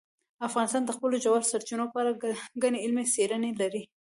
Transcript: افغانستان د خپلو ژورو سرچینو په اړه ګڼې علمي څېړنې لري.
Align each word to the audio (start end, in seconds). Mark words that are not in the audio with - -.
افغانستان 0.47 0.83
د 0.85 0.91
خپلو 0.97 1.15
ژورو 1.23 1.49
سرچینو 1.51 1.85
په 1.91 1.97
اړه 2.01 2.11
ګڼې 2.61 2.79
علمي 2.85 3.05
څېړنې 3.13 3.51
لري. 3.61 3.83